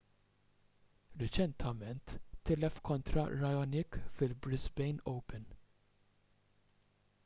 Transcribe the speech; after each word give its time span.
riċentement 1.23 2.13
tilef 2.49 2.79
kontra 2.93 3.27
raonic 3.43 4.01
fil-brisbane 4.17 5.09
open 5.17 5.49